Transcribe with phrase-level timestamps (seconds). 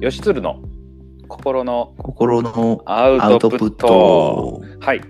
[0.00, 0.62] 吉鶴の
[1.28, 4.62] 心の心のアウトプット。
[4.80, 5.02] はい。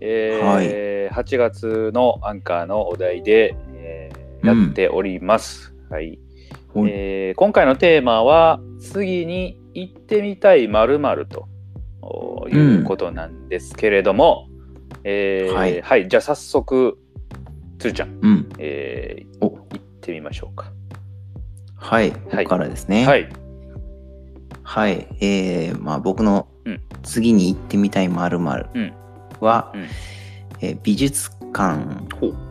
[0.00, 5.74] えー8月のアンカーのお題で、えーやっております。
[5.90, 6.18] はい、
[6.74, 11.46] はいえー今回のテーマは、次に行ってみたいまると
[12.00, 14.48] おいうことなんですけれども、
[15.04, 16.96] えーはいはい、じゃあ早速、
[17.78, 18.48] つるちゃん、うん。
[18.58, 20.72] えーお行ってみましょうか。
[21.76, 22.12] はい。
[22.12, 23.04] ここからですね。。
[23.06, 23.41] はいい。
[24.72, 25.06] はい。
[25.20, 28.92] えー、まあ僕のうん次に行ってみたいまるうん
[29.40, 29.82] は、うん
[30.62, 31.78] えー美術館。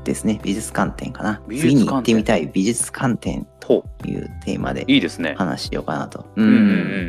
[0.03, 0.39] ですね。
[0.43, 1.41] 美術館展かな。
[1.49, 4.85] 次に行ってみたい美術館展ほというテーマでう。
[4.87, 5.33] いいですね。
[5.35, 6.27] 話しようかなと。
[6.35, 6.57] ううんうんう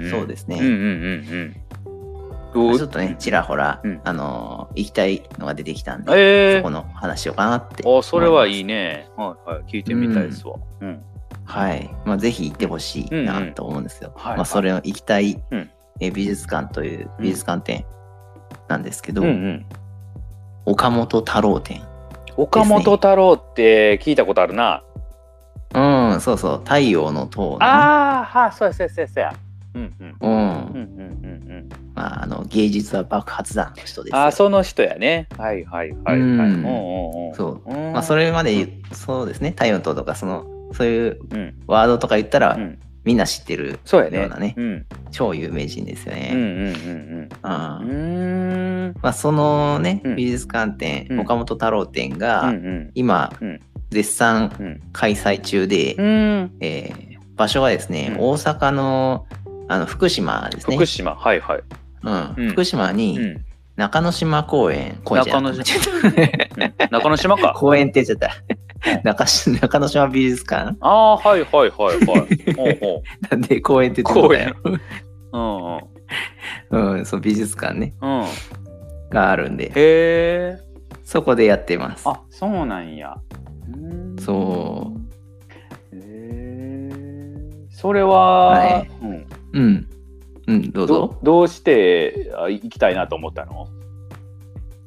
[0.00, 0.56] んうんそうですね。
[0.58, 2.78] うんうんうんうん。
[2.78, 9.08] ちょっとね、ちらほら、うんあのー行きたいのが出てきたんで、えーそこの話しようかなってあ、それはいいいね。
[9.18, 9.64] はいはい。
[9.70, 10.54] 聞いてみたいですわ。
[10.80, 11.02] うん。
[11.52, 11.90] はい。
[12.04, 14.12] まあ、ぜひ行ってほしいなと思うんですよ。
[14.16, 17.84] はいまあ、それの行きたい、うんえ美術館という美術館展
[18.68, 19.66] なんですけど、うんうん。
[20.64, 21.82] 岡本太郎展。
[22.36, 24.82] 岡本太郎って聞いたことあるな。
[25.74, 29.34] うん、そうそう、太陽の塔のね、ああ、はそうやそうやそうやそうや。
[29.74, 30.16] うんうん。
[30.20, 34.16] うんうんうんうんまあ、あの芸術は爆発だの人です。
[34.16, 35.28] ああ、その人やね。
[35.36, 36.18] はいはいはいはい。
[36.18, 37.34] うんうんうんうん。
[37.34, 37.70] そう。
[37.70, 37.92] うん。
[37.92, 41.54] まあ、それまでそうですね、太陽の塔とか、その、そういううん。
[41.66, 42.78] ワードとか言ったら、うん。
[43.04, 43.80] みんな知ってる。
[44.20, 44.86] ようなねうん。
[45.10, 46.30] 超有名人ですよね。
[49.02, 52.52] まあ、そのね、うん美術館展、うん岡本太郎展が、
[52.94, 54.80] 今、うん絶賛うん。
[54.92, 56.52] 開催中で、うん。
[56.60, 59.26] えー場所はですね、うん大阪の
[59.68, 60.84] あの福島ですね福。
[60.86, 61.62] 島、はいはい。
[62.02, 63.44] うんうん福島にうん。
[63.74, 67.54] 中之島公園、公園中くて うん中之島か。
[67.56, 68.30] 公園って言っちゃった。
[69.04, 70.76] 中し 中之島美術館？
[70.80, 72.00] ああ、はいはいはいはい。
[72.56, 74.56] ほうほなんで公園って言ってたよ。
[74.64, 75.38] う。
[75.38, 75.76] うん
[76.70, 76.96] うん。
[76.98, 78.24] うん、そう、美術館ね、うん。
[79.10, 80.58] があるんで、へえ。
[81.04, 82.08] そこでやってます。
[82.08, 83.14] あ、そうなんや。
[84.18, 84.92] そ
[85.92, 86.90] うへえ。
[87.70, 89.88] それは、はいうんうん。
[90.48, 91.18] うん、どうどぞ。
[91.22, 93.68] どうしてあ行きたいなと思ったの？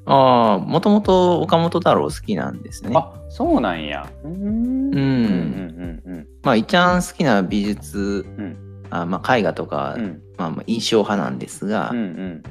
[0.07, 2.91] ああ、もともと岡本太郎好きなんですね。
[2.95, 4.09] あ、そうなんや。
[4.23, 4.31] うん。
[4.33, 4.41] うん
[4.95, 8.57] うんうんまあ、一番好きな美術、うん
[8.89, 10.03] あまあ、絵画とか、うん。
[10.03, 12.43] うんまあ、まあ印象派なんですが、うんうん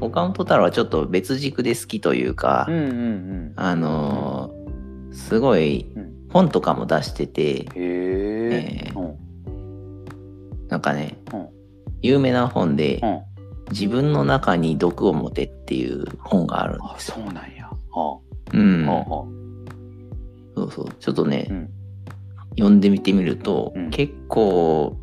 [0.00, 8.92] 岡本太郎はちょっと別軸で好きというか、うんうんあのーすごいうん本とかも出してて、へええ。
[8.92, 9.04] ーう
[9.50, 11.48] んなんかね、うん
[12.02, 13.20] 有名な本で、うん。
[13.72, 17.16] 自分の中に毒を持てっていう本があるんあ、ですよ。
[17.22, 17.68] そうなんや。
[17.92, 18.18] は
[18.54, 18.92] うんあ。
[18.92, 19.37] はあは
[20.70, 20.94] そうそう。
[20.98, 21.70] ちょっとね、うん
[22.56, 24.96] 読んでみてみると、うん結構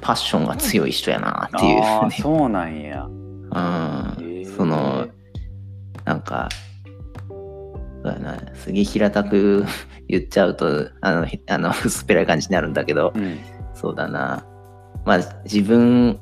[0.00, 2.10] パッションが強い人やなっていうね。
[2.20, 3.04] そうなんや。
[3.04, 5.08] うんへーその、
[6.04, 6.48] なんか、
[7.28, 9.64] そうやな、すげえ平たく
[10.08, 13.38] 言っちゃうと、あの、へあの 薄っぺらい感じになるんだけど、うん。
[13.74, 14.44] そうだな。
[15.04, 16.18] まあ、自分、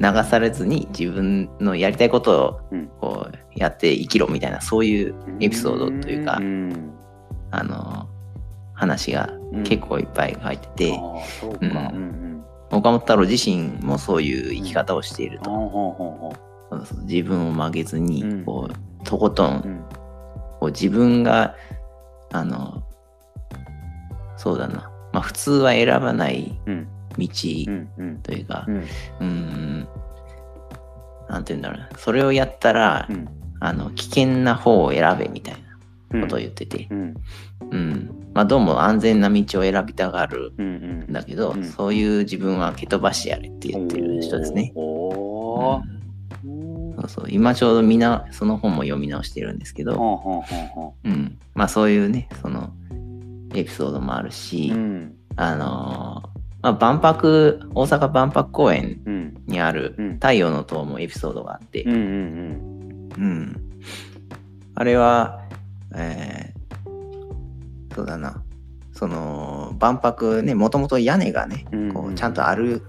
[0.00, 6.72] 流されずに自分のやりたいことをうんこうやって生きろみたいな、そういうエピソードというか、ん
[7.52, 8.08] あの、
[8.74, 10.90] 話がうん結構いっぱい入ってて、
[11.60, 15.42] うんうん岡本太郎自身もそういう生き方をしているうん。
[15.44, 16.34] と。
[17.02, 19.84] 自分を曲げずにうん、こう、とことん。
[20.58, 21.54] こう自分が
[22.32, 22.82] あの
[24.38, 26.88] そうだなまあ普通は選ばないうん。
[27.18, 27.28] 道。
[28.22, 28.64] というか
[29.20, 29.86] うん。
[31.28, 33.28] なんて言うんだろうなそれをやったら、うん。
[33.60, 35.62] あの危険な方を選べみたいうん。
[35.66, 35.71] な
[36.20, 37.14] ことを言ってて、うん。
[37.70, 41.00] うんまあどうも安全な道を選びたがるうん。
[41.02, 44.72] んだけど、うんそういう自分は蹴飛ばしてやれって言ってる人ですね。
[44.74, 45.82] そ
[47.04, 50.44] うそう今ちょうどみんなその本も読み直してるんですけど、ほ
[51.04, 52.72] うん、まあそういうねその
[53.54, 54.76] エピソードもあるし、う。
[54.76, 55.14] うん。
[55.36, 59.34] あのーまあ、万博大阪万博公園うん。
[59.46, 61.92] にあるうん太陽の塔もエピソードがあって、うん。
[61.92, 63.08] うん。
[63.16, 63.62] うん
[64.74, 65.41] あれは、
[65.96, 68.42] えーそうだな
[68.92, 71.92] その万博ねもともと屋根がねうん。
[71.92, 72.82] こうちゃんとある、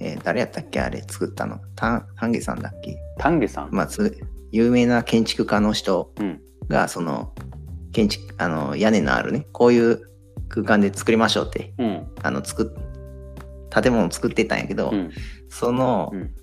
[0.00, 0.80] えー誰やったっけ？
[0.80, 2.96] あれ作ったの丹丹下さんだっけ？
[3.18, 3.68] 丹下さん。
[3.70, 4.20] まあつ
[4.50, 6.40] 有名な建築家の人うん。
[6.68, 7.32] がその
[7.92, 10.02] 建築あの屋根のあるねこういう
[10.48, 12.06] 空間で作りましょうってうん。
[12.22, 15.10] あの作っ建物を作ってたんやけど、うん。
[15.48, 16.34] そのうん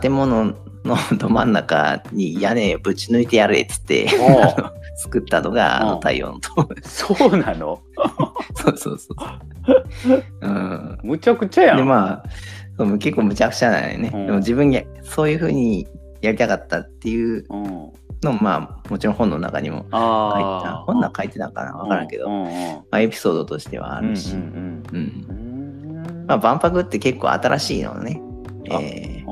[0.00, 0.54] 建物
[0.86, 4.06] のど真ん中に屋根ぶち抜いてやれっつって
[4.96, 5.86] 作ったのがあう。
[5.86, 6.68] んの太陽の塔。
[6.82, 7.80] そうなの？
[8.54, 10.22] そうそうそう。
[10.40, 11.76] うん、むちゃくちゃやん。
[11.78, 12.22] でま
[12.78, 14.10] あ結構むちゃくちゃなんよね。
[14.14, 14.26] うん。
[14.26, 15.86] でも自分やそういうふうに
[16.22, 17.62] やりたかったっていううん、
[18.22, 19.98] のもまあもちろん本の中にも書いてた。
[19.98, 20.84] ああ。
[20.86, 21.72] 本の中書いてたかな？
[21.74, 22.48] 分からんけど、うんうん。
[22.48, 24.96] まあ、エピソードとしてはあるし、ううんんうん。
[24.98, 26.26] うん。
[26.26, 28.20] まあ、万博って結構新しいのね、
[28.70, 29.26] あえー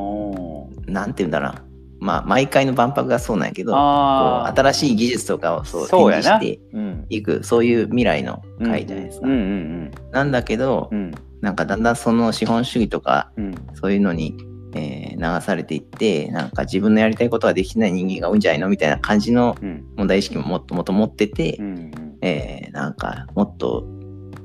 [0.94, 1.64] なんて言うんだろうな。
[2.00, 7.06] まあ毎回の万博がそうなんやけど新しい技術とかをそう展示してうん。
[7.08, 10.98] いくそういう未来の回じゃないですか、なんだけど、うん。
[10.98, 13.54] うんなんかだんだんその資本主義とかうん。
[13.74, 14.36] そういうのに、
[14.74, 19.84] えー流されていってなんか自分のやりたいことができない人間が多いんじゃないのみたいな感じのうん。
[19.96, 22.18] 問題意識ももっともっと持ってて、うんうん。
[22.22, 23.86] えーなんかもっと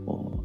[0.06, 0.44] こ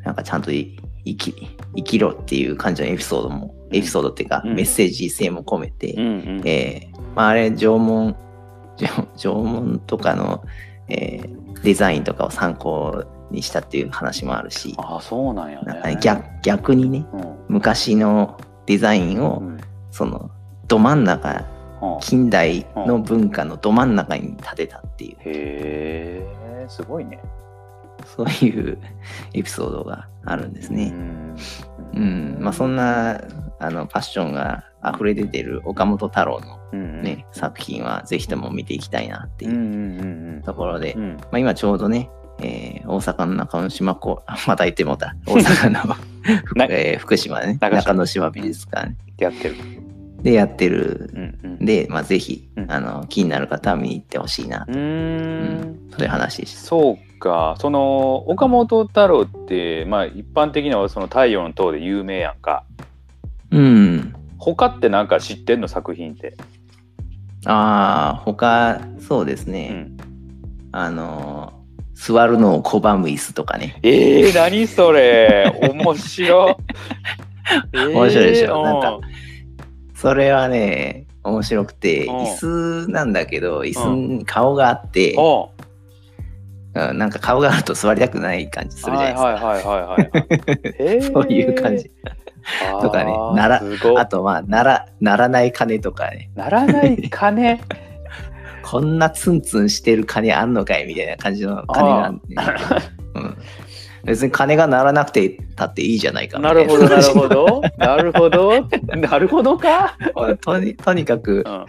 [0.00, 1.34] うなんかちゃんとい生き
[1.76, 4.54] 生きろっていう感じのエピソードも、うんエピソードっていうか、うん。
[4.54, 6.42] メッセージ性も込めて、うんうん。
[6.44, 8.16] えーまあ、あれ縄文
[8.78, 10.42] 縄縄文とかの、
[10.88, 15.64] えーデザインとかを参考にしたっていう話もあるし、ああそうなんやね。
[15.66, 17.36] なんか逆逆にねうん。
[17.48, 19.60] 昔のデザインを、うん。
[19.90, 20.30] その
[20.68, 21.44] ど真ん中
[21.82, 22.00] うん。
[22.00, 25.16] 近代の文化のど真ん中に立てたっていう。
[25.16, 27.20] へえすごいね。
[28.16, 28.78] そういう
[29.34, 30.92] エピソードがあるんですね。
[30.94, 31.36] うん。
[31.94, 33.20] うん、まあそんな
[33.60, 39.48] あのパッションが溢れ出てる岡本太郎のうんね、作品はぜひとも見ていきたいなってい
[40.38, 42.10] うところで、まあ今ちょうどね、
[42.40, 45.96] えー大阪の中之島港、あまた言ってもうた、大阪の
[46.70, 48.94] えー福島ね、中之島美術館。
[49.18, 49.56] やってる。
[50.22, 51.10] でやってる。
[51.14, 51.64] うんうん。
[51.64, 52.70] で、まあぜひ、うん。
[52.70, 55.78] あの気になる方は見に行ってほしいなうと、ーん。
[55.90, 56.60] そういう話でした。
[56.60, 57.56] そうか。
[57.58, 62.64] その岡本太郎ってまあ一般的にはその太陽の塔で有名やんか
[63.50, 64.14] うん。
[64.38, 65.68] 他ってなんか知ってんの？
[65.68, 66.36] 作品って。
[67.46, 69.68] ああ、他、そうですね。
[69.70, 69.96] うん。
[70.72, 73.78] あのー、座るのを拒む椅子とかね。
[73.82, 75.52] えー、何それ？
[75.60, 76.58] 面白。
[77.74, 78.46] い 面白いでしょ。
[78.46, 79.00] えーなんか
[79.94, 82.16] それはね、面白くて、うん。
[82.22, 82.26] 椅
[82.86, 85.50] 子なんだけど、椅子に顔があって、お
[86.74, 89.24] ううんなんか顔があると座りたくない感じするじゃないですか。
[89.24, 90.10] はいはいはいはいはい、
[90.78, 91.12] えー。
[91.12, 91.90] そういう感じ。
[92.80, 93.62] とかねなら
[93.96, 97.60] あと、まあ、なら、ならない金とかね、ならない金？
[98.62, 102.36] こんなツンツンしてる金あんのかいみたいな感じの金があんね、
[103.14, 103.36] うん。
[104.04, 106.52] 別に金がならなくてたっていいじゃないかな。
[106.52, 107.62] るほどなるほど。
[107.76, 108.52] なるほど。
[108.96, 109.96] なるほどか、
[110.40, 111.66] とにとにかくうん、あ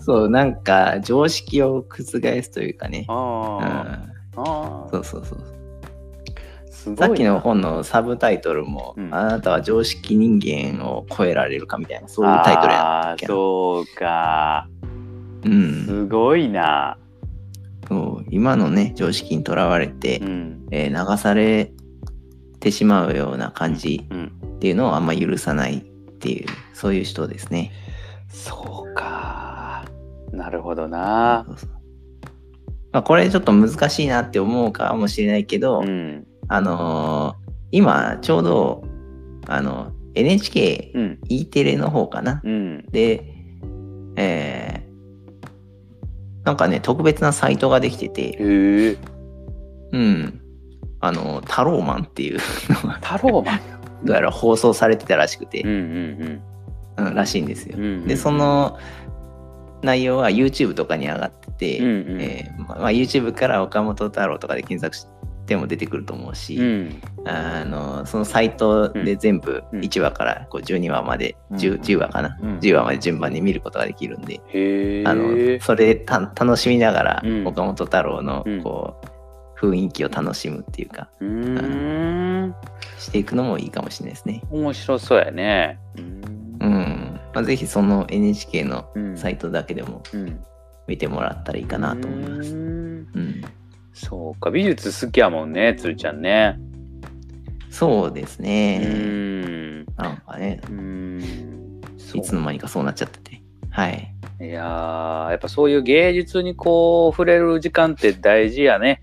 [0.00, 5.53] そうなんか常識を覆すというかね、うあん、あそうそうそう
[6.96, 9.14] さっきの本のサブタイトルも、うん。
[9.14, 13.28] あなたは常識人間を超えられるかみたいなそういうタイトルやっけな。
[13.28, 14.68] そうか。
[15.44, 16.96] うん、すごいな、
[17.86, 20.66] そう今のね常識にとらわれて、うん。
[20.70, 21.70] えー流され
[22.60, 25.82] てしまうような感じうん、っていうのをあんま許さないっ
[26.18, 27.72] ていうそういう人ですね。
[28.28, 29.84] そうか。
[30.32, 31.44] なるほどな。
[31.46, 31.70] そうそう。
[32.92, 38.84] まあ、これちょっと難しいなって思うかもしれないけど、うんあのー今ちょうど
[39.48, 41.18] あの NHK、うん。
[41.28, 42.40] E テレの方かな。
[42.44, 42.86] うん。
[42.90, 43.24] で、
[44.16, 44.84] えー
[46.44, 50.40] なんかね、特別なサイトができてて、うん。
[51.00, 52.38] あの、タローマンっていう。
[52.68, 53.60] のが、太郎マン？
[54.04, 56.42] どうやら放送されてたらしくて、うんうん
[57.06, 57.76] うん、らしいんですよ。
[57.78, 57.84] うん。
[57.84, 58.78] うんで、その
[59.82, 62.20] 内容は YouTube とかに上がってて、うんうん。
[62.20, 65.06] えーまあ、YouTube から岡本太郎とかで検索し
[65.44, 67.02] ても出てくると思うし、うん。
[67.26, 69.80] あのそのサイトで全部うん。
[69.80, 71.56] 1話からこう12話まで、うん。
[71.58, 72.58] 10, 10話かな、うん。
[72.58, 74.40] 10話まで順番に見ることができるんで、
[75.06, 77.46] あのそれでた楽しみながら、うん。
[77.46, 78.62] 岡本太郎のうん。
[78.62, 79.06] こう、
[79.66, 82.54] 雰囲気を楽しむっていうかうーん。
[82.98, 84.42] していくのもいいかもしれないですね。
[84.50, 85.78] 面白そうやね。
[85.96, 86.22] うん。
[86.60, 87.20] うん。
[87.34, 89.16] まあ、ぜひその NHK のうん。
[89.16, 90.40] サイトだけでもうん。
[90.86, 92.54] 見てもらったらいいかなと思います。
[92.54, 93.42] うん、
[93.94, 96.58] そうか美術好きやもんねつるちゃんね
[97.70, 98.80] そうですうね。
[98.84, 101.80] ーんなんかね、うーん
[102.14, 103.42] いつの間にかそうなっちゃってて。
[103.70, 104.14] はい。
[104.40, 109.00] いやーやっぱそういう芸術にこう触れる時間って大事やね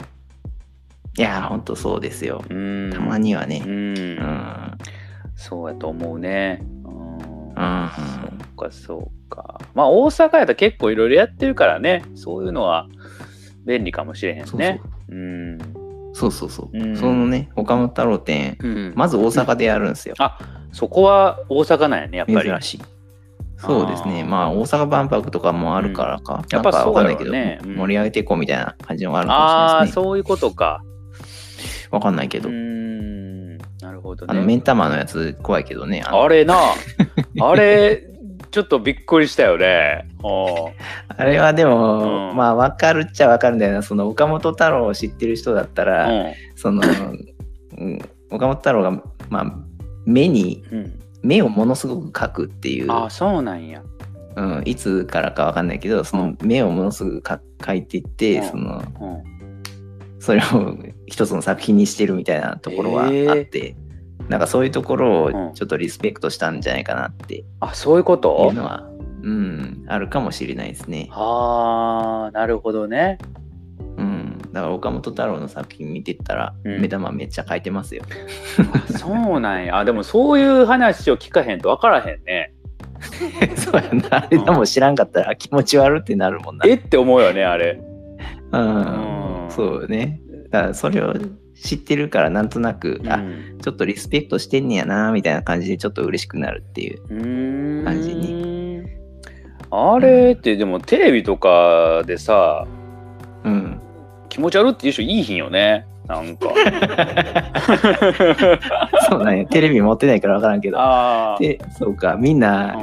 [1.17, 2.43] いやー、ほんとそうですよ。
[2.49, 3.61] うんたまにはね。
[3.65, 4.77] うん、うん。
[5.35, 7.89] そうやと思うねうんうん。
[7.89, 12.87] そっかそうかまあ大阪やったら結構いろいろやってるからねそういうのは
[13.65, 15.57] 便利かもしれへんそうねうん
[16.13, 16.77] そうそうそう。
[16.77, 20.15] うんそのね、岡本太郎展、うんまず大阪でやるんですよ。
[20.19, 20.37] あ
[20.71, 22.81] そこは大阪なんやねやっぱり珍しい。
[23.57, 24.23] そうですね。
[24.23, 26.43] まあ、大阪万博とかもあるからか。
[26.51, 30.03] やっぱなんかんないけど、盛り上げていこうみたいな感じのがあるかもしれないですね。
[30.03, 30.81] そういうことか。
[31.91, 32.49] わかんないけど。
[32.49, 34.55] うーん、なるほどあの、目ね。
[34.57, 36.01] ん玉のやつ怖いけどね。
[36.03, 36.55] あれな、
[37.39, 38.10] あれ、
[38.51, 40.07] ちょっとびっくりしたよね。
[41.07, 42.35] あれはでも、うん。
[42.35, 43.81] まあ、わかるっちゃわかるんだよな。
[43.81, 46.33] その、岡本太郎を知ってる人だったら、うん。
[46.55, 46.81] その、
[47.77, 48.91] うん、岡本太郎が、
[49.29, 49.55] まあ、
[50.05, 53.81] 目に、うん、目をものすごく描くっていう、ああ、そうなんや。
[54.35, 58.49] うん、いつからかわかんないけど、その目をものすごくか描いていって、うん。
[58.49, 59.23] その、うん、
[60.19, 63.11] それを一つの作品にしてるみたいなところはあっ
[63.45, 63.75] て、
[64.31, 68.89] なんかそういうところをちょっとリスペクトしたんじゃないかなってあ、そういうこいとうのは、
[69.23, 71.09] うん、あるかもしれないですね。
[71.11, 73.17] ああ、なるほどね。
[73.97, 74.37] うん。
[74.53, 78.03] だから岡本太郎の作品見てったら、うん目玉めっちゃ描いてますよ。
[78.73, 79.77] あそうなんや。
[79.77, 82.53] あ、でもそういう話を聞かへんと分からへんね。
[83.57, 84.23] そうやな。
[84.23, 86.63] あれでも知らんかったら気持ち悪ってなるもんな。
[86.69, 87.81] えって思うよね、あれ。
[88.53, 89.51] うんうん。
[89.51, 90.21] そうよね。
[90.51, 91.13] だからそれを
[91.63, 97.83] 知ってるからなんとなく、あ、うんちょっとリスペクトしてんねやな、みたいな感じでちょっと嬉しくなるっていう。
[97.85, 98.83] 感じ
[99.69, 102.65] あれってでもテレビとかでさ
[103.43, 103.79] うん。
[104.29, 106.49] 気持ち悪いっていう人いいひんよねなんか
[109.09, 109.45] そうなんや。
[109.45, 110.79] テレビ持ってないから分からんけど。
[110.79, 112.15] ああで、そうか。
[112.19, 112.75] みんな、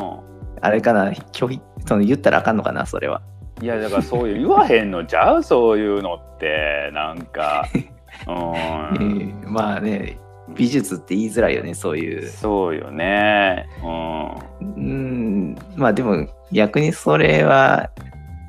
[0.60, 3.22] あれかな、拒否、その言ったらあかんのかな、それは。
[3.60, 5.42] いやだからそういう言わへんのちゃう？
[5.42, 7.78] そういうのってなんかう
[8.26, 10.18] え まあね、
[10.54, 12.26] 美術って言いづらいよね、そういう。
[12.28, 13.68] そうよね。
[13.82, 14.74] うん。
[14.76, 17.90] うん、まあでも逆にそれは、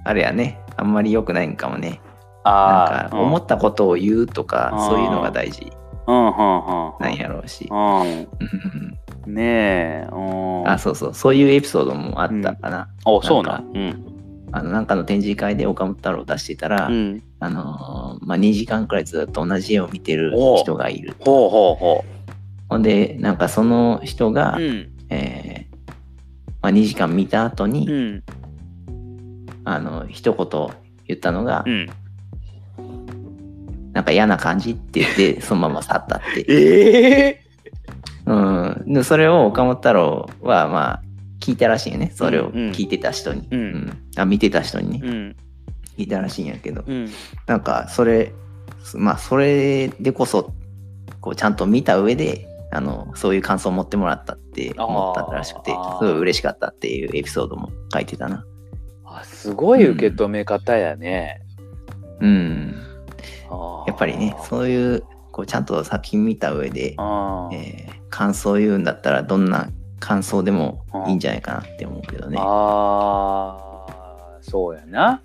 [0.05, 1.89] あれやね、あんまり良くないんかもね。
[1.89, 2.01] なんか
[2.43, 4.79] ああ思ったことを言うとか、うん。
[4.81, 5.71] そういうのが大事。
[6.07, 7.69] うんうんうんなんやろうし。
[7.69, 9.31] ううん。
[9.31, 10.15] んねえう
[10.63, 10.67] ん。
[10.67, 12.89] あ、そうそう、そういうエピソードもあったかな。
[13.05, 14.08] あそうなうん
[14.51, 17.24] あのなんかの展示会で岡本太郎を出してたら、うん。
[17.39, 21.15] あのーまあ、2時間くらいずっと同じ絵を見てる人がいる。
[21.20, 22.06] ほうほうほ
[22.70, 24.91] ほんで、なんかその人が、ううん。
[25.10, 25.91] えー
[26.62, 28.24] まあ、2時間見た後に、うん。
[29.63, 30.68] あの一言
[31.08, 31.88] 言ったのが、うん。
[33.94, 36.46] なんか嫌な感じって言って、 そのまま去ったって。
[36.48, 37.50] ええ
[38.25, 41.01] うん、でそれを岡本太郎はまあ
[41.39, 42.12] 聞いたらしいよね。
[42.15, 42.72] それをうんうん。
[42.72, 43.48] 聞いてた人に。
[43.51, 43.98] うん。
[44.17, 45.36] あ見てた人にね、うん。
[45.98, 47.10] 聞いたらしいんやけど、うん。
[47.48, 48.34] なんかそれ、
[48.96, 50.53] まあそれでこそ、
[51.22, 58.46] こうちゃんと見た上で、あのそういう感想を持ってもらったって思ったらしくてすごい嬉しかったっていうエピソードも書いてたな。
[59.05, 61.41] あすごい受け止め方やね、
[62.22, 62.75] うん。
[63.88, 69.69] やっぱりね、そういう、こうちゃんと作品見た上で、えー感想を言うんだったらどんな
[70.00, 72.38] 感想でもいいんじゃないかなって思うけどね。
[72.39, 75.22] あーそうやな。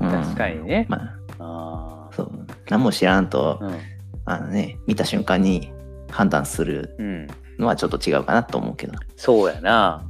[0.00, 0.10] うん。
[0.10, 0.98] 確かにね、ま
[1.38, 2.08] あ。
[2.10, 2.30] あ、そう。
[2.68, 3.78] 何も知らんと、ー
[4.26, 5.72] あのね、見た瞬間に
[6.10, 7.26] 判断するうん、うん、
[7.58, 8.92] のはちょっと違うかなと思うけど。
[9.16, 10.04] そうやな。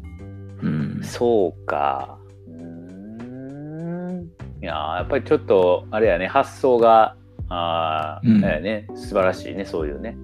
[0.63, 1.01] うん。
[1.03, 2.19] そうか。
[2.49, 4.31] うーん。
[4.63, 7.17] いやーやっぱりちょっとあれやね発想が
[7.49, 8.41] あー、うん。
[8.63, 10.17] ね素晴らしいねそういうね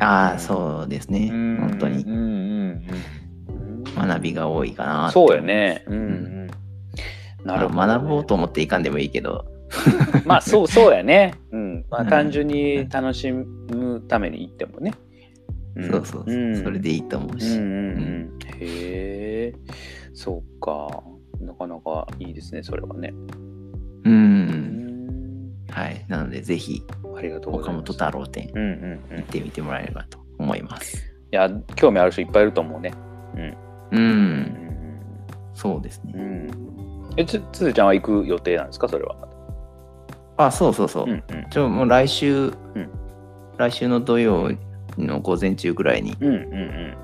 [0.00, 1.28] ああ、そうですね。
[1.30, 2.04] 本当に
[3.96, 5.42] 学びが多いかなそうや。
[5.42, 6.50] ねうんうん
[7.44, 9.46] なるほど学ぼうと思っていかんでもいいけど。
[10.26, 11.34] まあそうそうやね。
[11.52, 11.84] うん。
[11.88, 14.92] まあうん単純に楽しむために行ってもね。
[15.78, 17.56] んそうそうそう、んそれでいいと思うし。
[17.56, 19.54] へえ。
[20.12, 21.02] そうか。
[21.40, 23.12] なかなかいいですね、それはね。
[24.04, 24.10] う。
[24.10, 25.50] うんん。
[25.70, 26.04] はい。
[26.08, 26.82] なので、ぜひ、
[27.20, 27.98] ありがとうござ岡います。
[27.98, 29.18] 本太郎展うんうんうん。
[29.18, 31.12] い行ってみてもらえればと思います。
[31.30, 32.92] や、興味ある人いっぱいいると思うね。
[33.92, 33.96] う。
[33.96, 34.56] うんん。
[35.54, 36.12] そうですね。
[36.16, 36.50] うん。
[37.16, 39.16] え、つ、つづちゃんは行く予定なんですか、それは。
[40.38, 41.04] あ、そうそうそう。
[41.04, 41.22] うんうん。
[41.50, 42.54] ちょ、もう来週、ん
[43.58, 44.50] 来週の土曜
[44.96, 46.94] の午前中ぐらいに、うんうんうん。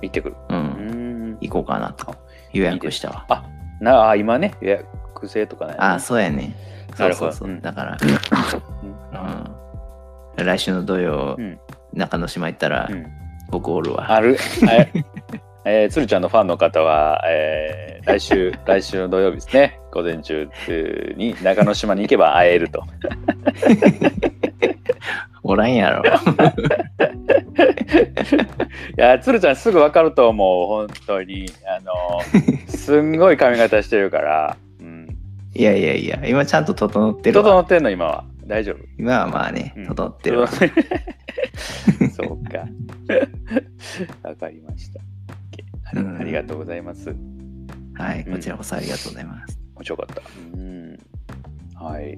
[0.00, 0.36] 行ってくる。
[0.48, 1.38] う、うんん。
[1.42, 2.14] 行こうかなと
[2.54, 3.26] 予約したわ。
[3.28, 3.44] あ、
[3.80, 5.74] なあ、今ね、予約制とかね。
[5.78, 6.54] あ、そうやね。
[6.90, 7.60] なそうそうそう。
[7.60, 7.98] だから、
[9.12, 9.54] うん
[10.38, 11.58] うん、来週の土曜、うん
[11.92, 13.06] 中之島行ったら、うん
[13.50, 14.12] 僕おるわ。
[14.12, 14.36] ある、
[14.70, 14.92] え
[15.82, 20.48] えー、鶴ちゃんのファンの方は、えー来週、 来週の土曜日ですね、午前中
[21.16, 22.84] に中之島に行けば会えると。
[25.42, 26.02] おらんやろ。
[26.04, 26.12] い
[28.96, 31.46] や、鶴ちゃんすぐ分かると思う、本当に。
[31.66, 31.92] あの、
[32.68, 34.56] すんごい髪型してるから。
[34.80, 35.08] うん、
[35.54, 37.44] いやいやいや、今ちゃんと整ってるわ。
[37.44, 38.24] 整ってんの、今は。
[38.50, 38.78] 大丈夫。
[38.98, 40.48] 今はまあねうん、整ってるわ。
[40.50, 40.58] そ
[42.24, 42.66] うか。
[44.28, 45.00] わかりました。
[45.94, 47.14] OK うんありがとうございます。
[47.94, 49.60] はい、うんこちらこそありがとうございます。
[49.76, 50.22] 面白かった。
[50.54, 50.98] うん。
[51.76, 52.14] はい。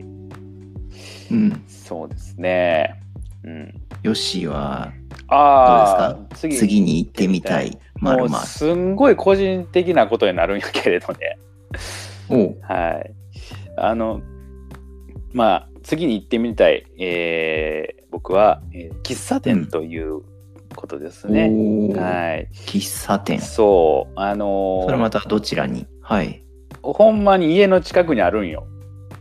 [1.31, 1.62] うん。
[1.69, 2.99] そうですね。
[3.45, 3.75] うん。
[4.03, 4.91] ヨッシーは
[5.29, 7.79] ああ、どう次次に行ってみたい。
[7.97, 11.39] まるまもうすんごい個人的なことになるんやけれどね。
[12.31, 13.15] おはい。
[13.77, 14.23] あの、
[15.35, 20.21] まあ、次に行ってみたい、えー僕は、えー喫茶店という
[20.77, 21.49] ことですね。
[21.51, 22.49] おーはい。
[22.53, 23.41] 喫茶店。
[23.41, 25.87] そそう、あのーれまたどちらに？
[26.03, 26.45] はい。
[26.83, 28.67] ほんまに家の近くにあるんよ。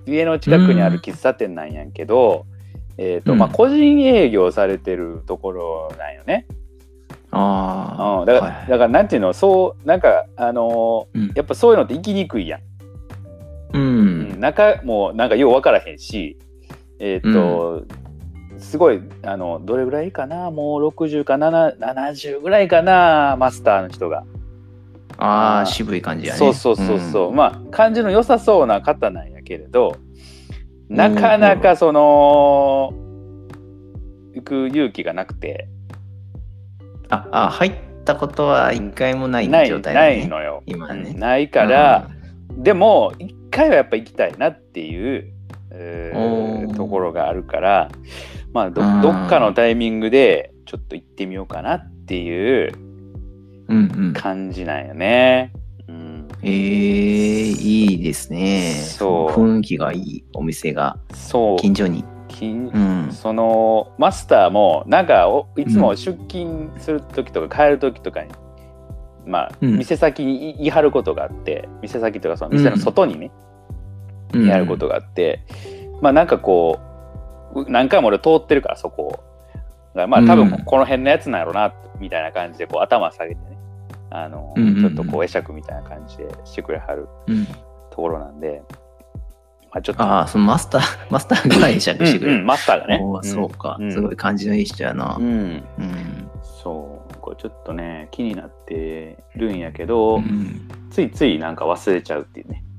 [0.06, 2.46] 家の近くにある喫茶店なんやんけど、
[2.98, 6.48] えっ、と、うんまあ、個人営業されてるところなんよね。
[7.32, 8.20] ああ。
[8.22, 12.62] うん、だから、はいだからなんていうの、そう、なんか、あのーうんやっぱそういうのって行きにくいやん。
[12.62, 12.66] う
[13.74, 14.40] うんん。
[14.40, 16.38] 中もなんかよう分からへんし、
[17.04, 17.84] えっ、と、
[18.60, 20.52] すごいあのどれぐらいかな？
[20.52, 23.36] もう60か7 70ぐらいかな？
[23.40, 24.24] マスターの人が、
[25.18, 26.38] ああ渋い感じやね。
[26.38, 27.36] そうそうそうそう、ん。
[27.36, 29.98] まあ感じの良さそうな方なんやけれど
[30.90, 32.94] なかなかその
[34.34, 35.68] 行く勇気がなくて。
[37.10, 37.74] あ、あ、入っ
[38.06, 40.18] たことは一回もない状態だね。
[40.18, 41.10] ないのよ、今ね。
[41.10, 42.10] うんないから、
[42.56, 45.34] でも一回はやっぱ行きたいなっていう、
[45.74, 47.90] えーところがあるから
[48.54, 52.74] まあどうんどっかのタイミングでちょっと行ってみようかなっていう
[53.68, 54.14] うんうん。
[54.14, 55.54] 感じなんよね。
[55.88, 58.74] うん、ええいいですね。
[58.74, 62.04] そう雰囲気がいいお店がそう近所に。
[62.28, 63.12] 金うん。
[63.12, 68.32] そのマスターもなんかおいつも出勤する時とか帰る時とかに、
[69.26, 73.51] まあ、うん店先に言い張ることがあって店先とかその店の外にね、うん
[74.34, 75.44] やることがあって、
[76.02, 76.80] まあなんかこ
[77.54, 80.08] うう何回も俺通ってるからそこを。
[80.08, 80.64] まあ多分うん。
[80.64, 83.58] この辺のやつなんやろなみたいな感じでこう頭下げてね。
[84.10, 84.82] あの、うんうんうん。
[84.82, 87.46] ちょっとこう会釈みたいな感じでしてくれはるうん。
[87.46, 88.64] ところなんで、
[89.72, 90.04] まあ、ちょっと。
[90.04, 92.36] ああ、そのマスター、 マスターが会釈してくれる。
[92.36, 93.02] うんうんマスターがね。
[93.24, 93.92] そうか、ん。
[93.92, 95.18] すごい感じのいい人やな。
[95.20, 96.30] うん、うん。
[96.42, 97.18] そう。
[97.20, 100.70] これちょっとね気になってるんやけど、うん。
[100.90, 102.71] ついついなんか忘れちゃうっていうね、うん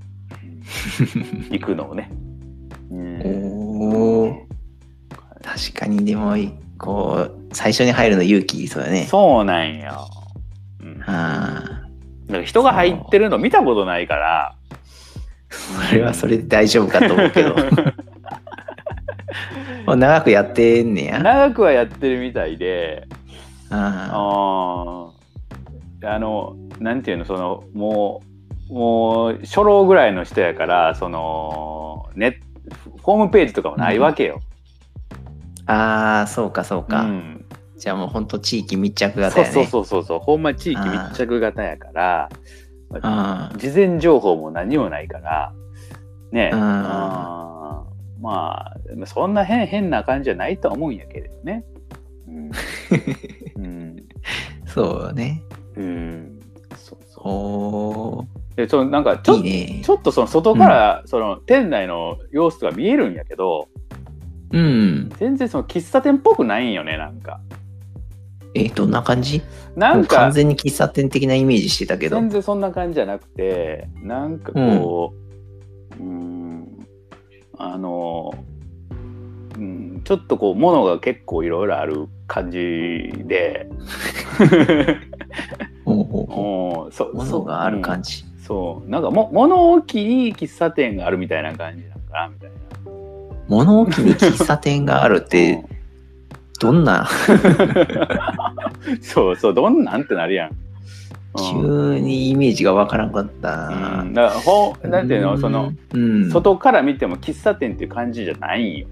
[1.50, 2.10] 行くのをね、
[2.90, 4.46] うんおお。
[5.42, 6.34] 確かに、でも、
[6.78, 9.06] こう、最初に入るの勇気そうだね。
[9.08, 10.08] そうなんよ、
[10.80, 11.82] うん、だかあ
[12.30, 12.32] あ。
[12.32, 14.54] ら人が入ってるの見たことないから
[15.50, 17.54] それはそれで大丈夫かと思うけど。
[19.86, 21.18] もう長くやってんねや。
[21.18, 23.06] 長くはやってるみたいで
[23.70, 28.28] ああーあのなんていうのそのもう
[28.72, 32.40] もう初老ぐらいの人やからそのネ
[33.02, 34.40] ホームページとかもないわけよ。
[35.66, 37.02] あー、そうかそうか。
[37.02, 37.44] うん。
[37.76, 39.54] じゃあもう本当地域密着型そうやね。
[39.54, 42.28] そうそうそうそうほんま地域密着型やから
[43.58, 45.52] 事前情報も何もないから
[46.30, 46.50] ね。
[46.54, 46.58] うん。
[46.62, 51.62] あーまあそんな変変な感じじゃないとは思うんやけれどね。
[52.26, 52.50] うん。
[53.56, 53.96] うん。
[54.64, 55.42] そうね。
[55.76, 56.40] うん。
[56.78, 57.22] そうそう。
[57.24, 59.90] おーでそのなんかちょいいねち。
[59.90, 63.68] ょっとその外からその店内の様子とか見えるんやけど、
[64.52, 65.10] うん。
[65.18, 67.40] 全然その喫茶店っぽくないんよねなんか。
[68.54, 69.40] え、どんな感じ？
[69.76, 72.16] なんもう完か全に喫茶店的なイメージしてたけど。
[72.16, 75.14] 全然そんな感じじゃなくてなんかこ
[75.98, 76.68] ううん
[77.56, 78.34] あの、
[79.56, 82.58] うん、ちょっとこう物が結構いろいろある感じ
[83.24, 83.66] で
[85.86, 88.24] ほうほうほう んそうう物がある感じ。
[88.46, 92.56] そうなんかも物置に喫茶店があるみたいな感じなのかなみたいな。
[93.48, 95.64] 物置に喫茶店があるって、
[96.60, 97.08] どんな、
[99.02, 100.50] そうそうどんなんってなるやん。
[100.50, 100.62] うん
[101.34, 104.02] 急にイメージがわからんかったうな。
[104.02, 105.38] ん、だからほんなんていうの？
[105.38, 108.86] その、うん、外から見ても喫茶店っていう感じじゃないんよ。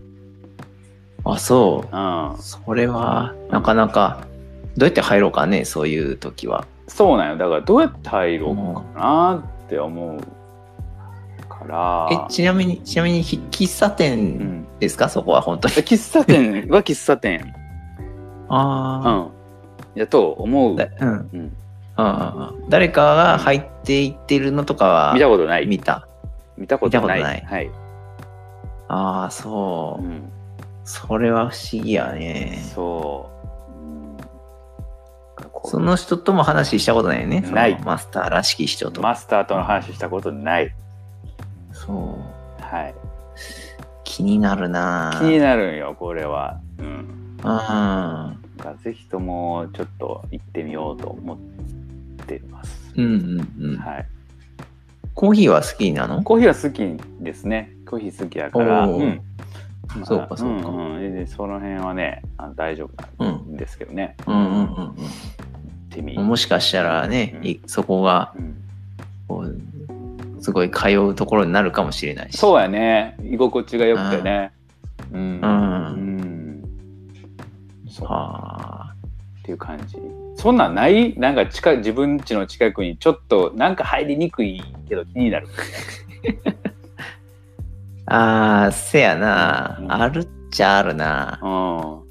[1.24, 1.94] あ、そう。
[1.94, 4.26] うん、それは、なかなか、
[4.76, 6.66] どうやって入ろうかね、そういう時は。
[6.90, 10.20] そうなんよだからどうやって入ろうかなって思う
[11.48, 12.08] から。
[12.10, 15.74] え、ちなみに、ちなみに、ひ喫茶う店ん、ですか、そこは本当に。
[15.74, 17.40] 喫茶店は喫茶店。
[17.40, 17.44] う
[18.48, 19.30] あ
[19.94, 19.98] ん。
[19.98, 20.74] やと思う。
[20.74, 21.30] うん。
[21.32, 21.56] うん、
[21.96, 25.66] ああ誰かが入っていってるのとかは見たことない。
[25.66, 26.06] 見た？
[26.58, 27.18] 見たことない。
[27.18, 27.70] 見たことないはい。
[28.88, 30.06] ああ、そうう。
[30.08, 30.30] ん、
[30.84, 32.60] それは不思議やね。
[32.74, 33.39] そう。
[35.64, 37.42] その人とも話したことないよね。
[37.42, 39.02] ないマスターらしき人と。
[39.02, 40.74] マスターとの話したことない。
[41.72, 42.18] そ
[42.58, 42.62] う。
[42.62, 42.94] はい。
[44.04, 46.60] 気になるな気になるんよ、これは。
[46.78, 47.38] うん。
[47.42, 51.38] あだからぜひともちょっと行ってみようと思っ
[52.26, 52.92] てます。
[52.96, 53.76] うんうんうん。
[53.78, 54.06] はい。
[55.14, 56.22] コーヒーは好きなの？
[56.22, 57.72] コーヒーは好きですね。
[57.86, 58.86] コーヒー好きやから。
[58.86, 59.22] うん。
[59.96, 62.22] まあそうかそうかんうんでその辺はね、
[62.54, 64.16] 大丈夫なんですけどね。
[64.26, 64.94] うんうんうん
[65.38, 65.39] 手
[65.96, 66.26] にうん。。
[66.26, 68.56] もしかしたらね、うんいそこがうん
[69.28, 72.38] こうすごい通うところになるかもしれないし。
[72.38, 73.16] そうやね。
[73.22, 74.52] 居心地が良くてね。
[75.12, 75.20] うん。
[75.20, 76.64] うんうん。
[77.88, 78.08] そう。
[78.08, 78.94] はあ。
[79.40, 79.98] っていう感じ。
[80.36, 81.18] そんなんない？
[81.18, 85.48] なんか近い自分家の近くにちょっとなんか入りにくいけど気になる。
[88.06, 91.38] ああ、せやな、うんあるっちゃあるな。
[91.42, 92.09] うん。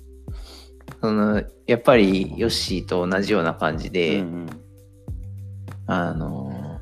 [1.02, 4.46] そのやっぱりヨッシーと同じような感じで、うん
[5.88, 6.80] あの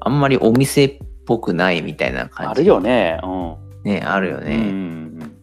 [0.00, 2.50] あんまりお店っぽくないみたいなうん感じ。
[2.50, 3.20] あるよね。
[3.22, 3.56] うん。
[3.84, 4.56] ね、あるよね。
[4.56, 5.36] うん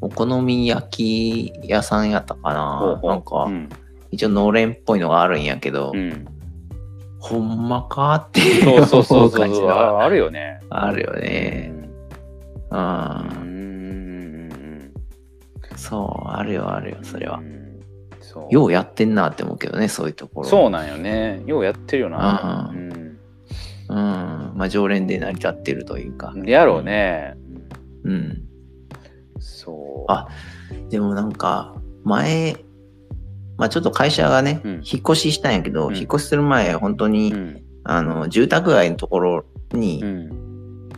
[0.00, 2.98] お好み焼き屋さんやったかな。
[3.00, 3.68] ほうなんか、うん
[4.10, 6.26] 一応のれんっぽいのがあるんやけど、うん。
[7.18, 10.60] ほんまかっていうそうそうそうそう感じがああるよね。
[10.68, 11.72] あるよね。
[12.70, 13.51] ううん、ん。
[15.82, 17.42] そう、あるよ、あるよ、それはう。
[17.42, 17.80] ん。
[18.20, 18.54] そう。
[18.54, 20.48] ようやってんなって思うけどね、そういうところ。
[20.48, 21.42] そうなんよね。
[21.46, 22.70] ようやってるよな。
[22.72, 23.18] ううん。
[23.88, 24.52] うん。
[24.56, 26.32] まあ、常連で成り立ってるというか。
[26.44, 27.34] やろうね。
[28.04, 28.42] うん。
[29.38, 30.12] そう。
[30.12, 30.28] あ
[30.88, 32.56] でもなんか、前、
[33.56, 37.62] まあちょっと会社がね、うん引っ越ししたんやけど、うん引っ越しする前、本当に、うん。
[37.84, 40.88] あの、住宅街のところに、うん。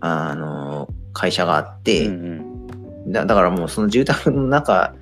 [0.00, 2.39] あの、会社があって、うん
[3.10, 4.94] だだからもうその住宅の中、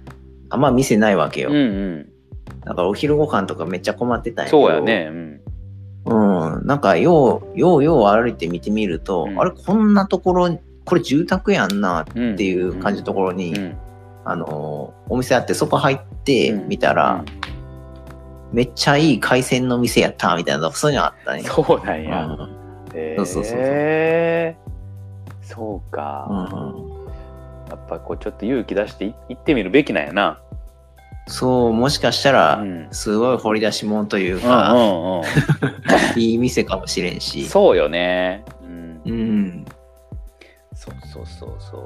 [0.51, 1.51] あんま店ないわけよ。
[1.51, 1.57] うん。
[1.57, 2.12] うん。
[2.64, 4.66] だからお昼ご飯とかめっちゃ困ってたんやけど。
[4.66, 4.81] そうや。
[4.81, 5.09] ね。
[5.11, 5.40] うん。
[6.55, 6.66] うん。
[6.66, 13.77] なんか、よう、ようよう歩いて見てみると、うんあれ、こんなところ、これ住宅やんなっうんていう感じのところに、うん。
[14.25, 17.25] あの、お店あって、そこ入ってうんみたら、
[18.53, 21.42] めっちゃいい海鮮の店やったみたいな、そういうのあったね。
[21.42, 22.25] そうなんや。
[22.25, 22.59] うん
[22.94, 24.57] へそうそうそうそうえ。
[25.42, 26.27] そうか。
[26.31, 26.98] うん
[27.68, 30.40] やっぱこうちょっと勇気出してい行ってみるべきなんやな。
[31.26, 32.88] そう、もしかしたらう、ん。
[32.90, 34.74] すごい掘り出し物といううんか。
[36.16, 37.44] いい店かもしれんし。
[37.46, 38.44] そうよね。
[38.62, 39.02] うん。
[39.04, 39.64] うん、
[40.74, 41.81] そうそうそうそう。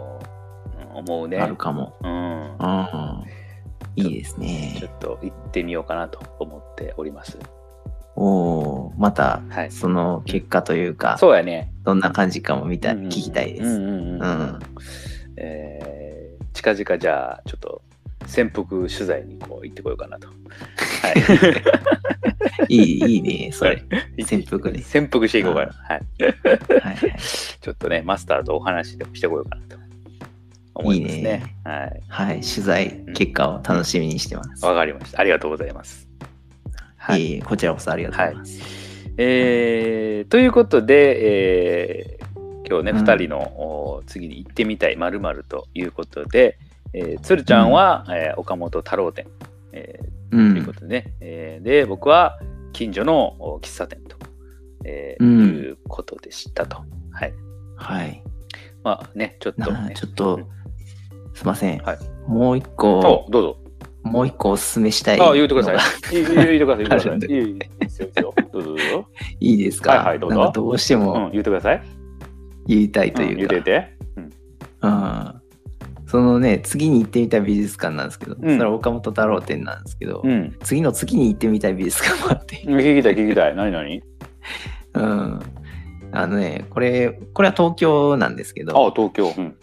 [0.95, 1.39] うん思うね。
[1.39, 1.95] あるかも。
[2.03, 2.43] うん。
[2.43, 3.25] うん、
[3.97, 4.83] いいですちょね。
[4.87, 7.39] っと行ってみようかなと思っております。
[8.15, 9.71] おーまた、はい。
[9.73, 11.73] その結果というか、そうやね。
[11.83, 13.67] どんな感じかも見た、うん聞きたいです。
[13.67, 14.59] うんうんうんうん
[15.37, 17.83] えー近々じゃあちょっと
[18.27, 20.29] 潜伏取材にこう行ってこようかなと。
[20.29, 20.33] は
[22.69, 22.69] い。
[22.75, 23.83] いい、いいね、それ。
[24.25, 25.73] 潜伏ね潜伏していこうかな。
[25.73, 26.01] はい。
[26.83, 29.77] はいはい、 ちょっとね、マスターとお話でもしてこようかなと
[30.75, 31.19] 思いますね。
[31.19, 32.03] いいねはい。
[32.09, 34.65] はい、取材結果を楽しみにしてます。
[34.65, 35.21] わかりました。
[35.21, 36.09] ありがとうございます。
[36.97, 37.43] はい。
[37.43, 38.61] こちらこそありがとうございます。
[39.17, 42.22] えーということで、えー
[42.69, 46.59] 今日ね、うん2人のお次に行ってみたいまるということで、
[46.95, 49.27] えー、鶴ちゃんは、えー岡本太郎店、
[49.73, 49.99] え
[50.31, 52.39] うーというんことでね、えーで僕は
[52.73, 54.17] 近所のお喫茶店と、
[54.85, 56.79] えーうんいうことでしたと。
[57.13, 57.35] はい。
[57.77, 58.23] はい。
[58.85, 59.95] まあね、ちょっと、なね。
[59.95, 60.41] ちょっと、
[61.35, 61.79] すいません。
[61.83, 63.57] はいもう一お個、どうぞ。
[64.05, 66.13] もう一個おすすめしたいあ、言うてください。
[66.13, 66.47] 言うてください。
[66.47, 67.19] 言うてください。
[67.19, 68.09] いいですよ、いいですよ。
[68.53, 69.07] どうぞどうぞ。
[69.41, 69.91] いいですか？
[69.93, 71.83] はいはいどうぞどうしてうん、も言うてください。
[72.67, 73.97] 言いたいとうんいうか、言うてて？
[74.17, 74.31] うん
[74.83, 75.35] うん
[76.07, 80.55] そのね、次に行ってみたい美術館なんですけど、うんそれは岡本太郎展なんですけど、うん。
[80.63, 83.57] 次の次に行ってみたい美術館もあって、聞きたい聞きたい。
[83.57, 84.03] 何何？
[84.95, 85.41] うん。
[86.13, 89.33] あのね、これ、これは東京なんですけど、あ、東京。
[89.35, 89.57] うん。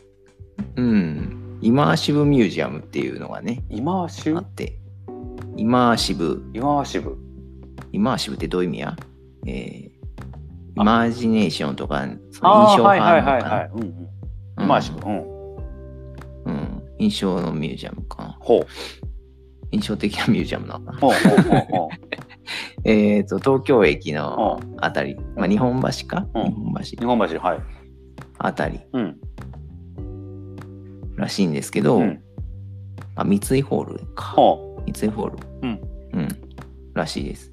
[0.75, 1.59] うん。
[1.61, 4.37] イマーシブミュージアムっていうのがね、イマーシブ？
[4.37, 4.79] あって、
[5.55, 7.15] イマーシブ、イマーシブ。
[7.91, 8.95] イマーシブってどういう意味や？
[9.45, 9.88] えー、
[10.79, 13.69] イマージネーションとか、その印象はいはい派なのかなはいはい。
[13.73, 13.83] うんう
[14.61, 14.63] ん。
[14.63, 14.99] イマーシブ。
[15.05, 15.39] うん。
[16.45, 18.37] うん、印象のミュージアムかな。
[18.39, 18.67] ほう。
[19.71, 20.99] 印象的なミュージアムなのかな。
[20.99, 21.89] ほうほうほうほ
[22.85, 24.15] えっと、東京駅う。
[24.15, 27.59] のうんあたり、まあ、日本橋か、うん日本橋日本橋、はい。
[28.37, 29.17] あたりうん。
[31.17, 32.21] らしいんですけど、うん
[33.15, 34.23] あ三井ホールか。
[34.31, 35.37] ほ三井ホール。
[35.63, 35.79] うん。
[36.13, 36.27] うん。
[36.93, 37.51] らしいです。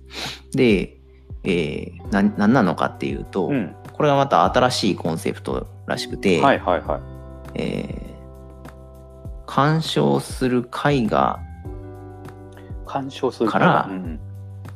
[0.52, 0.95] で、
[1.46, 3.50] えー、ななんなのかっていうと、う。
[3.50, 3.74] うん。
[3.92, 7.00] これがまた新しいコンセプトらしくて、はいはいはい。
[7.54, 8.16] えー
[9.46, 11.40] 鑑賞する絵画、
[12.84, 14.20] 鑑賞するからうん。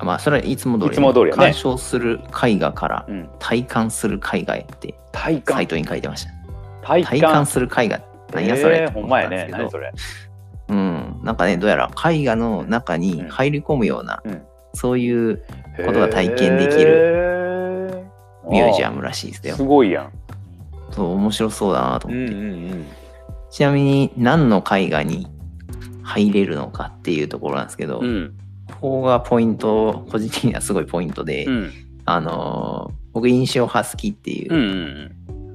[0.03, 3.29] まあ、それはいつも通り、いつも通りやね鑑賞する絵画からうん。
[3.39, 4.95] 体感する絵画やって。
[5.13, 6.31] サイトに書いてました。
[6.83, 8.01] 体体感する絵画、
[8.33, 9.49] 何やそれほんまやね。
[9.51, 9.93] 何それ。
[10.69, 14.43] うん、なんかね、どうやら絵画の中に入り込むような、うん
[14.75, 15.43] そういう
[15.87, 18.05] ことが体験できる
[18.51, 19.63] ミュージアムらしいですよす。
[19.63, 20.13] ごいやん。
[20.91, 22.35] そう、面白そうだなと思って。
[22.35, 22.85] ん
[23.51, 25.27] ちなみに何の絵画に
[26.03, 28.35] 入れるのかっていうところなんですけど、うん。
[28.73, 31.71] ここがポイント、個人的にはすごいポイントで、うん。
[32.05, 34.57] あのー僕印象派好きっていうん。
[34.57, 34.59] う。
[34.59, 34.63] う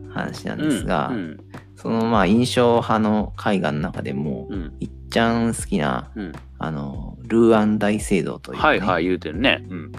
[0.09, 1.37] ん話なんですが、うん。
[1.75, 4.73] そのまあ印象派の絵画の中でも、うん。
[4.79, 6.31] いっちゃん好きな、うん。
[6.57, 9.65] あのールーアン大聖堂という、ねはいはい、言うてるね。
[9.69, 9.91] うん。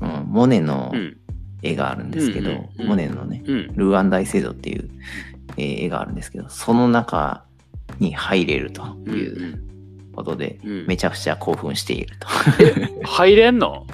[0.00, 1.16] うんモネのうん。
[1.62, 3.66] 絵があるんですけど、うんうんうんモネのね、うん。
[3.76, 4.88] ルーアン大聖堂っていう、
[5.56, 7.44] えー絵があるんですけど、その中
[7.98, 9.62] に入れるという
[10.14, 12.28] ことで、うんめちゃくちゃ興奮していると。
[13.06, 13.86] 入れんの？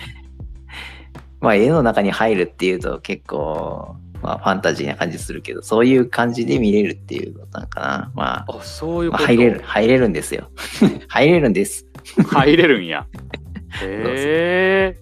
[1.40, 3.96] まあ絵の中に入るっていうと結構、
[4.26, 8.12] まあ、ファンタジーな感じするけど、そういう感じで見れるっていうことなのかな。
[8.16, 10.50] まあ、あ、そういうまあこと入れる、入れるんですよ。
[11.06, 11.86] 入れるんです。
[12.26, 13.06] 入れるんや。
[13.82, 15.00] へえ。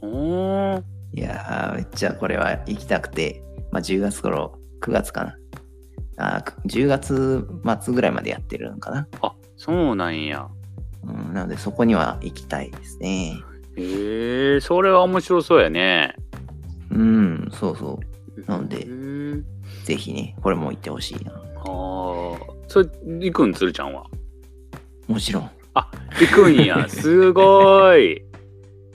[0.00, 0.82] おー
[1.12, 5.36] いやー、めっちゃこれは行きたくて、まあ10月頃、9月かな。
[6.16, 7.46] あーく10月
[7.82, 9.06] 末ぐらいまでやってるのかな。
[9.20, 10.48] あ、そうなんや。
[11.02, 13.38] うん、なのでそこには行きたいですね。
[13.76, 16.16] へえ、それは面白そうやね。
[16.90, 18.13] うん、そうそう。
[18.46, 19.44] なんでうん
[19.84, 21.32] ぜひね、これも行ってほしいな。
[21.32, 21.64] ああ、
[22.68, 24.04] それ、行くん、つるちゃんは？
[25.06, 25.50] もちろん。
[25.74, 28.22] 行くんや、 すごい。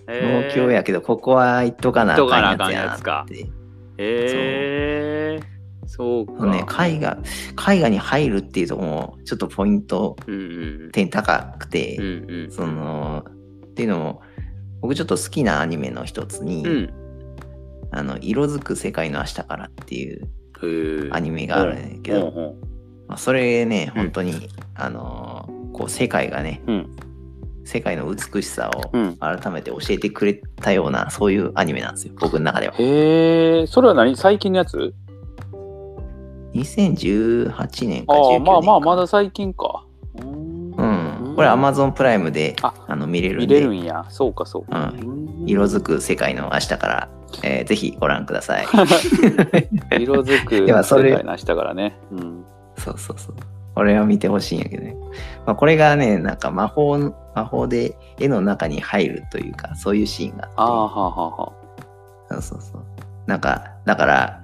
[0.07, 3.25] 東京やけど、ここは行っとかな行っとかなあかんややつか。
[3.97, 5.39] へえ、
[5.85, 6.45] そうか。
[6.47, 7.19] ね、絵画、
[7.71, 10.15] 絵画に入るっていうところも、ちょっとポイント、
[10.91, 12.03] 点高くて、うん。
[12.03, 12.51] うんうん。
[12.51, 13.25] その、
[13.67, 14.21] っていうのも、
[14.81, 16.93] 僕ちょっと好きなアニメの一つに、うん。
[17.91, 20.27] あの、色づく世界の明日からっていう。
[21.13, 22.55] アニメがあるんだけど、
[23.07, 24.33] まあ、それね、うん本当に、
[24.75, 26.61] あのーこう、世界がね。
[27.63, 29.15] 世界の美しさをうん。
[29.17, 32.73] 改めて教えてくれたような、そういうアニメなんですよ、僕の中では。
[32.77, 34.17] へえ、それは何？
[34.17, 34.93] 最近のやつ
[36.53, 38.51] ？2018年かあ19あ、年か。
[38.51, 39.85] まあまあ、まだ最近か。
[40.15, 43.61] これ Amazon プライムでああの見れるん見で。
[43.61, 44.05] れるんや。
[44.09, 44.93] そうか、そうか。
[44.93, 47.09] うん色づく世界の明日から、
[47.43, 48.65] えーぜひご覧ください。
[49.99, 51.97] 色づくではそれ世界の明日からね。
[52.11, 52.45] うん。
[52.77, 53.35] そうそうそう。
[53.75, 54.95] これは見てほしいんやけどね。
[55.45, 61.53] まあ、これがね、なんか魔法の、魔法で絵の中に入るというか、そういうシーンがああ、あっはあはあは
[62.29, 62.35] あ。
[62.35, 62.35] て。
[62.35, 62.83] そうそうそう。
[63.25, 64.43] なんか、だから、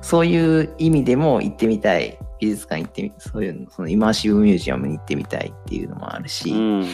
[0.00, 2.18] そういう意味でも行ってみたい。
[2.40, 6.86] 美術館行ってみ、そういうの、そのイマーシブミュージアムに行ってみたいっていうのもあるし、うん。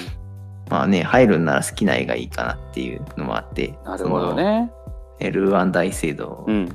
[0.68, 4.70] まあね、入るんなら好きな絵がいいかなっていうのもあって、なるほどね。
[5.18, 5.30] その。
[5.30, 6.68] ルーアン大聖堂うん。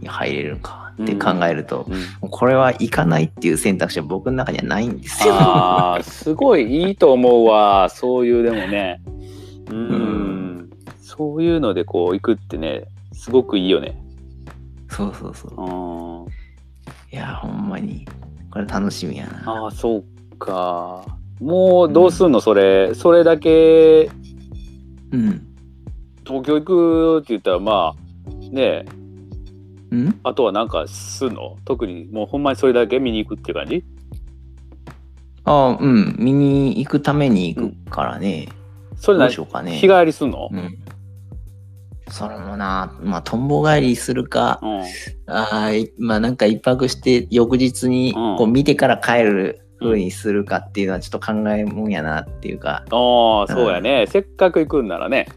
[0.00, 1.86] に入れるのかって考えると、
[2.20, 5.34] これは行かないっていう選択肢は僕の中にはないんですよ。
[5.34, 7.88] ああ、すごいいいと思うわ。
[7.88, 9.00] そういうでもね。
[9.70, 9.76] うん。
[9.76, 10.18] うん
[11.00, 14.00] そういうのでこう行くってね、すごくいいよね。
[14.88, 15.54] そうそうそう。
[15.60, 16.32] うん。
[17.12, 18.06] いや、ほんまに。
[18.52, 19.42] これ楽しみやな。
[19.64, 21.04] ああ、そうか。
[21.40, 22.94] もうどうすんの、それ。
[22.94, 24.08] それだけ
[25.10, 25.47] うん。
[26.28, 28.84] 東京行くって言ったらまあねえ。
[29.90, 30.20] うん？
[30.22, 31.56] あとはなんかすんの？
[31.64, 33.82] 特にもうほんまにそれだけ見に行くって感じ？
[35.44, 36.14] ああ、うん。
[36.18, 38.48] 見に行くために行くからね。
[38.90, 39.78] どそれなうしようかね。
[39.78, 40.78] 日帰りすんの、うん。
[42.10, 44.82] それもな、まあ、とんぼ帰りするか、うん。
[45.26, 48.36] あまあ、なんか一泊して翌日にうん。
[48.36, 55.28] こう見てから帰る風にするかっていうのはちょっと考えもんやなっていうか、ああそうやね、せっかく行くんならね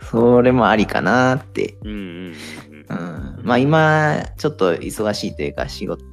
[0.00, 1.76] それもありかなって。
[1.84, 2.34] うん
[2.88, 3.40] うん。
[3.42, 6.04] まあ、今、ちょっと忙しいというか、仕事、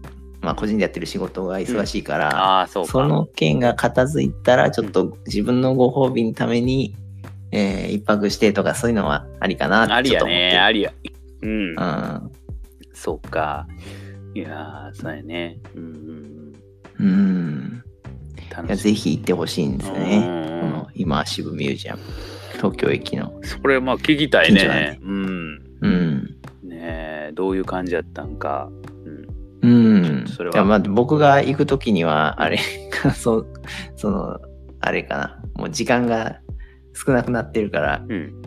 [0.41, 6.95] まあ、個人でやってる仕事が忙しいから、ああそうかその件が片付いたら、ちょっと自分のご褒美のために、
[7.51, 10.51] えー一泊してとか、そういうのはありかなありやってちょっと思ってる。
[10.51, 10.93] ねありや
[11.41, 12.31] うん、うん。
[12.93, 13.67] そうか
[14.33, 16.53] いやーそうやねうん
[16.99, 17.83] うん。
[18.65, 20.19] いやぜひ行ってほしいんですね。
[20.19, 22.01] んこのイマーシブミュージアム。
[22.55, 23.33] 東京駅の。
[23.43, 24.63] それまあ聞きたいね。
[24.63, 25.61] ねうん。
[25.81, 26.37] うん。
[26.63, 28.69] ねえどういう感じやったんか、
[29.61, 30.27] うん、うん。
[30.27, 30.55] それは。
[30.55, 32.59] いやまあ僕が行くときには、あれ、
[33.15, 33.47] そう、
[33.95, 34.39] その、
[34.81, 35.41] あれかな。
[35.55, 36.39] もう時間が
[36.93, 38.41] 少なくなってるから、うん、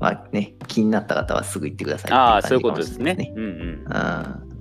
[0.00, 3.32] まあね、気になった方はすぐ行ってくださいってああそういうことですね。
[3.36, 4.52] うんうん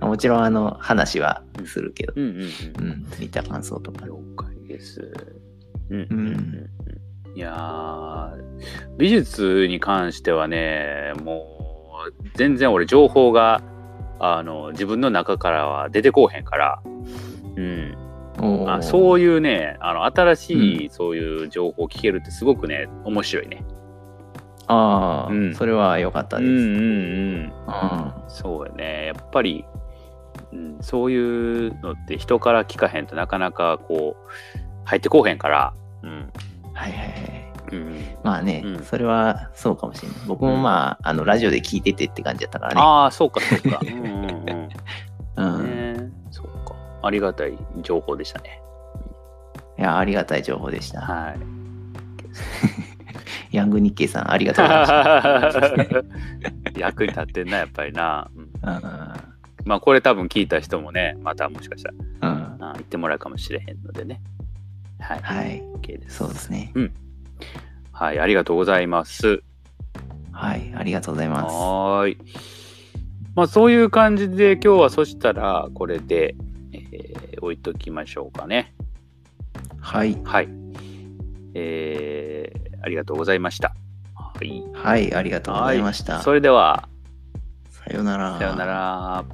[0.00, 2.42] もちろん、あの、話はするけど、うんうんうん。
[2.42, 4.06] うん、見た感想とか。
[4.06, 5.12] 了解です。
[5.90, 6.26] うんううん。
[6.32, 6.70] ん
[7.36, 11.46] いやー美術に関してはねも
[12.08, 13.62] う全然俺情報が
[14.18, 16.82] あの自分の中からは出てこうへんから、
[17.56, 17.94] うん、
[18.66, 23.62] あそういうねあの新しいそういう情報を聞けるってすごくね面白いね。
[24.66, 26.48] ああ、うんそれは良かったです。
[26.48, 26.72] うんうんうん。
[26.78, 29.66] うんそうやねやっぱり、
[30.52, 34.30] うん、そういうのって人から聞かへんとなかなかこう
[34.86, 35.74] 入ってこうへんから。
[36.02, 36.32] うん
[36.76, 37.46] はいはいはい。
[37.72, 40.18] うん、まあね、うんそれはそうかもしれない。
[40.26, 42.80] 僕もまあ、あのラジオで聞いててって感じだったからね。
[42.80, 43.80] ああそうかそうか。
[43.84, 44.68] うんうん
[45.36, 46.76] うんうん、ねそうか。
[47.02, 48.60] ありがたい情報でしたね。
[49.78, 51.00] いや、ありがたい情報でした。
[51.00, 51.38] はい。
[53.56, 55.92] ヤング日経さん、ありがとうございまし
[56.72, 56.78] た。
[56.78, 58.30] 役に立ってんな、やっぱりな。
[58.34, 58.82] うんうん
[59.64, 61.94] まあ、これ多分聞いた人もね、またもしかしたら
[62.30, 64.20] うん、あ言ってもらうかもしれへんのでね。
[64.98, 65.20] はい。
[65.22, 66.16] はい、OK です。
[66.16, 66.72] そうですね。
[67.92, 69.42] はい、ありがとうございます。
[70.32, 71.54] はい、ありがとうございます。
[71.54, 72.18] はーい。
[73.34, 76.34] まあ、そういう感じで、今日はそしたら、これで、
[76.72, 78.74] えー置いときましょうかね。
[79.78, 80.48] はい、はい。
[81.54, 83.74] えーありがとうございました。
[84.14, 84.62] はい。
[84.72, 86.20] はい、ありがとうございました。
[86.22, 86.88] それでは、
[87.70, 88.38] さようなら。
[88.38, 89.24] さようなら。